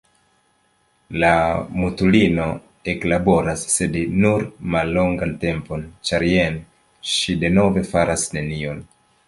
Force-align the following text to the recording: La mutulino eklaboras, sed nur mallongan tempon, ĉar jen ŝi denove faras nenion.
La 1.23 1.33
mutulino 1.81 2.47
eklaboras, 2.95 3.67
sed 3.75 3.99
nur 4.23 4.47
mallongan 4.77 5.37
tempon, 5.47 5.87
ĉar 6.11 6.29
jen 6.33 6.61
ŝi 7.13 7.37
denove 7.45 7.89
faras 7.95 8.29
nenion. 8.39 8.87